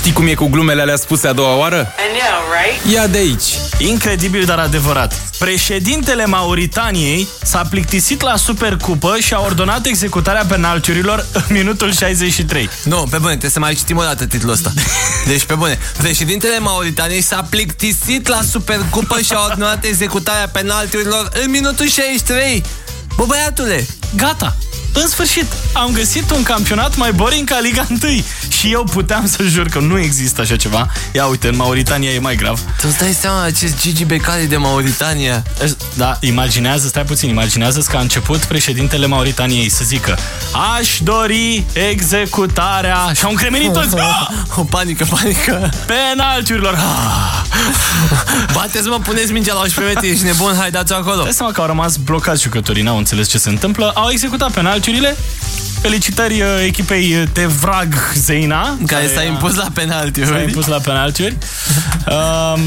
Știi 0.00 0.12
cum 0.12 0.26
e 0.26 0.34
cu 0.34 0.46
glumele 0.46 0.80
alea 0.80 0.96
spuse 0.96 1.28
a 1.28 1.32
doua 1.32 1.56
oară? 1.56 1.76
I 1.76 2.18
know, 2.18 2.40
right? 2.62 2.94
Ia 2.94 3.06
de 3.06 3.18
aici! 3.18 3.58
Incredibil, 3.78 4.44
dar 4.44 4.58
adevărat. 4.58 5.22
Președintele 5.38 6.26
Mauritaniei 6.26 7.28
s-a 7.42 7.62
plictisit 7.70 8.20
la 8.20 8.36
Supercupă 8.36 9.16
și 9.18 9.34
a 9.34 9.40
ordonat 9.40 9.86
executarea 9.86 10.44
penaltiurilor 10.48 11.26
în 11.32 11.42
minutul 11.48 11.92
63. 11.92 12.68
Nu, 12.84 12.96
pe 13.10 13.16
bune, 13.16 13.30
trebuie 13.30 13.50
să 13.50 13.58
mai 13.58 13.74
citim 13.74 13.96
o 13.96 14.02
dată 14.02 14.26
titlul 14.26 14.52
ăsta. 14.52 14.72
Deci, 15.30 15.44
pe 15.44 15.54
bune, 15.54 15.78
președintele 15.96 16.58
Mauritaniei 16.58 17.22
s-a 17.22 17.46
plictisit 17.50 18.26
la 18.26 18.40
Supercupă 18.50 19.20
și 19.20 19.32
a 19.32 19.44
ordonat 19.44 19.84
executarea 19.84 20.48
penaltiurilor 20.48 21.28
în 21.44 21.50
minutul 21.50 21.88
63. 21.88 22.62
Bă, 23.16 23.24
băiatule, 23.26 23.86
Gata! 24.16 24.56
În 24.92 25.08
sfârșit, 25.08 25.46
am 25.72 25.90
găsit 25.92 26.30
un 26.30 26.42
campionat 26.42 26.96
mai 26.96 27.12
boring 27.12 27.48
ca 27.48 27.58
Liga 27.60 27.86
1 27.90 27.98
și 28.48 28.72
eu 28.72 28.84
puteam 28.84 29.26
să 29.26 29.42
jur 29.42 29.68
că 29.68 29.78
nu 29.78 29.98
există 29.98 30.40
așa 30.40 30.56
ceva. 30.56 30.86
Ia 31.12 31.26
uite, 31.26 31.48
în 31.48 31.56
Mauritania 31.56 32.10
e 32.10 32.18
mai 32.18 32.36
grav. 32.36 32.60
tu 32.80 32.86
îți 32.88 32.98
dai 32.98 33.16
seama 33.20 33.42
acest 33.42 33.80
Gigi 33.80 34.04
Becali 34.04 34.46
de 34.46 34.56
Mauritania? 34.56 35.42
Da, 35.94 36.16
imaginează, 36.20 36.88
stai 36.88 37.04
puțin, 37.04 37.28
imaginează 37.28 37.84
că 37.90 37.96
a 37.96 38.00
început 38.00 38.38
președintele 38.44 39.06
Mauritaniei 39.06 39.68
să 39.68 39.84
zică 39.84 40.18
Aș 40.78 40.98
dori 41.02 41.64
executarea 41.72 43.12
și 43.14 43.24
au 43.24 43.30
încremenit 43.30 43.72
toți 43.72 43.94
O 44.56 44.64
panică, 44.64 45.06
panică. 45.10 45.70
penaltiurilor. 45.86 46.78
Ah! 47.50 47.58
Bateți-mă, 48.54 48.98
puneți 48.98 49.32
mingea 49.32 49.54
la 49.54 49.60
11 49.60 49.94
metri, 49.94 50.10
ești 50.10 50.24
nebun, 50.24 50.54
hai 50.58 50.70
dați 50.70 50.92
acolo. 50.92 51.22
Dai 51.22 51.32
seama 51.32 51.52
că 51.52 51.60
au 51.60 51.66
rămas 51.66 51.96
blocați 51.96 52.42
jucătorii, 52.42 52.82
n-au 52.82 52.96
înțeles 52.96 53.28
ce 53.28 53.38
se 53.38 53.48
întâmplă, 53.48 53.90
au 53.94 54.08
executat 54.10 54.52
penaltiurile. 54.52 55.16
Felicitări 55.80 56.40
uh, 56.40 56.46
echipei 56.64 57.14
uh, 57.16 57.28
Tevrag 57.32 57.94
Zeina, 58.14 58.78
Care 58.86 59.10
s-a 59.14 59.20
a- 59.20 59.22
impus 59.22 59.54
la 59.54 59.62
s-a 59.62 59.70
penaltiuri. 59.74 60.42
impus 60.42 60.66
la 60.66 60.78
penaltiuri. 60.78 61.36
Um, 62.10 62.60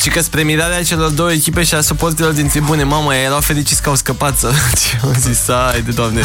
Și 0.00 0.08
că 0.08 0.20
spre 0.20 0.42
mirarea 0.42 0.82
celor 0.82 1.10
două 1.10 1.32
echipe 1.32 1.62
și 1.62 1.74
a 1.74 1.80
suporterilor 1.80 2.32
din 2.32 2.48
tribune, 2.48 2.82
mamă, 2.84 3.14
ei 3.14 3.24
erau 3.24 3.40
fericiți 3.40 3.82
că 3.82 3.88
au 3.88 3.94
scăpat 3.94 4.38
să... 4.38 4.50
Ce 4.80 4.98
au 5.02 5.12
zis, 5.18 5.48
ai 5.48 5.82
de 5.82 5.90
doamne, 5.90 6.22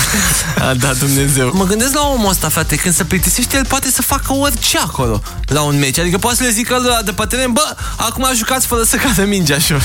a 0.59 0.73
dat 0.73 0.97
Dumnezeu. 0.97 1.51
Mă 1.53 1.63
gândesc 1.65 1.93
la 1.93 2.01
omul 2.01 2.29
ăsta, 2.29 2.49
frate, 2.49 2.75
când 2.75 2.93
se 2.95 3.03
plictisește, 3.03 3.57
el 3.57 3.65
poate 3.65 3.89
să 3.91 4.01
facă 4.01 4.33
orice 4.33 4.77
acolo, 4.77 5.21
la 5.45 5.61
un 5.61 5.79
meci. 5.79 5.97
Adică 5.99 6.17
poate 6.17 6.37
să 6.37 6.43
le 6.43 6.49
zică 6.49 6.77
lui 6.81 6.91
de 7.05 7.11
pe 7.11 7.25
teren, 7.25 7.51
bă, 7.51 7.75
acum 7.95 8.27
jucați 8.35 8.65
fără 8.67 8.83
să 8.83 8.95
cadă 8.95 9.25
mingea 9.25 9.57
jos. 9.57 9.83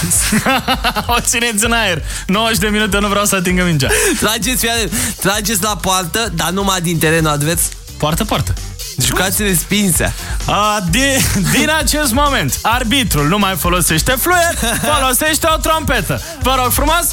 o 1.16 1.20
țineți 1.20 1.64
în 1.64 1.72
aer. 1.72 2.02
90 2.26 2.58
de 2.58 2.66
minute 2.68 2.98
nu 2.98 3.08
vreau 3.08 3.24
să 3.24 3.34
atingă 3.34 3.64
mingea. 3.64 3.88
Trageți, 4.20 4.60
fiare, 4.64 4.88
trageți 5.20 5.62
la 5.62 5.76
poartă, 5.80 6.32
dar 6.34 6.47
numai 6.50 6.80
din 6.80 6.98
terenul 6.98 7.30
advers. 7.30 7.60
Poartă, 7.96 8.24
poartă. 8.24 8.52
Jucați 8.98 9.42
respinsea. 9.42 10.14
A, 10.44 10.84
din, 10.90 11.20
din 11.52 11.70
acest 11.78 12.12
moment, 12.12 12.58
arbitrul 12.62 13.28
nu 13.28 13.38
mai 13.38 13.56
folosește 13.56 14.12
fluier, 14.20 14.54
folosește 14.94 15.48
o 15.54 15.56
trompetă. 15.56 16.22
Vă 16.42 16.54
rog 16.62 16.72
frumos. 16.72 17.06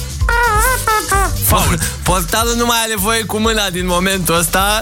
Faul. 1.46 1.80
Portarul 2.04 2.54
nu 2.58 2.66
mai 2.66 2.78
are 2.84 2.94
voie 2.96 3.24
cu 3.24 3.38
mâna 3.38 3.70
din 3.70 3.86
momentul 3.86 4.36
ăsta 4.36 4.82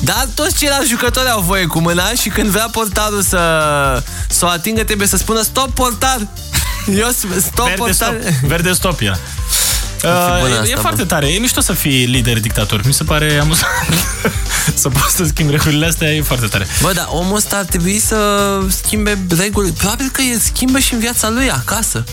Dar 0.00 0.28
toți 0.34 0.56
ceilalți 0.56 0.88
jucători 0.88 1.28
au 1.28 1.40
voie 1.40 1.66
cu 1.66 1.78
mâna 1.78 2.08
Și 2.20 2.28
când 2.28 2.48
vrea 2.48 2.68
portarul 2.70 3.22
să, 3.22 3.38
să 4.28 4.44
o 4.44 4.48
atingă 4.48 4.84
Trebuie 4.84 5.08
să 5.08 5.16
spună 5.16 5.42
stop 5.42 5.70
portar 5.74 6.18
Eu 7.00 7.08
sp- 7.08 7.40
stop 7.40 7.66
Verde 7.66 7.74
portar 7.76 7.94
stop. 8.20 8.48
Verde 8.48 8.72
stop 8.72 9.00
ea. 9.00 9.18
Bună 10.40 10.52
Uh, 10.54 10.60
asta, 10.60 10.70
e 10.70 10.74
bă. 10.74 10.80
foarte 10.80 11.04
tare, 11.04 11.26
e 11.32 11.38
mișto 11.38 11.60
să 11.60 11.72
fii 11.72 12.04
lider 12.04 12.40
dictator 12.40 12.80
Mi 12.86 12.92
se 12.92 13.04
pare 13.04 13.38
amuzant 13.38 13.72
Să 14.74 14.88
poți 14.88 15.14
să 15.16 15.24
schimbi 15.24 15.52
regulile 15.52 15.86
astea, 15.86 16.14
e 16.14 16.22
foarte 16.22 16.46
tare 16.46 16.66
Bă, 16.82 16.92
dar 16.92 17.06
omul 17.10 17.36
ăsta 17.36 17.56
ar 17.56 17.64
trebui 17.64 17.98
să 17.98 18.16
schimbe 18.68 19.18
reguli 19.38 19.70
Probabil 19.70 20.08
că 20.12 20.22
el 20.22 20.38
schimbă 20.38 20.78
și 20.78 20.92
în 20.94 20.98
viața 21.00 21.30
lui 21.30 21.50
acasă 21.50 22.04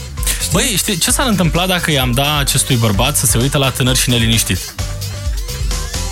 Băi, 0.52 0.73
știi, 0.78 0.97
ce 0.97 1.12
s-ar 1.12 1.28
întâmpla 1.28 1.66
dacă 1.66 1.92
i-am 1.92 2.12
da 2.12 2.38
acestui 2.38 2.75
bărbat 2.75 3.17
să 3.17 3.25
se 3.25 3.38
uită 3.38 3.57
la 3.57 3.69
tânăr 3.69 3.96
și 3.96 4.09
neliniștit? 4.09 4.74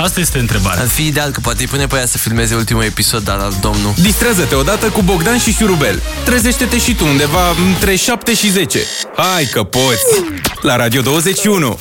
Asta 0.01 0.19
este 0.19 0.39
întrebarea. 0.39 0.81
Ar 0.81 0.87
fi 0.87 1.05
ideal 1.05 1.31
că 1.31 1.39
poate 1.39 1.61
îi 1.61 1.67
pune 1.67 1.87
pe 1.87 1.95
ea 1.95 2.05
să 2.05 2.17
filmeze 2.17 2.55
ultimul 2.55 2.83
episod 2.83 3.23
Dar 3.23 3.37
al 3.39 3.53
domnul 3.61 3.93
Distrează-te 4.01 4.55
odată 4.55 4.89
cu 4.89 5.01
Bogdan 5.01 5.37
și 5.37 5.53
Șurubel. 5.53 6.01
Trezește-te 6.25 6.77
și 6.77 6.95
tu 6.95 7.05
undeva 7.05 7.49
între 7.67 7.95
7 7.95 8.33
și 8.33 8.49
10. 8.49 8.79
Hai 9.15 9.45
că 9.45 9.63
poți! 9.63 10.05
La 10.61 10.75
Radio 10.75 11.01
21! 11.01 11.79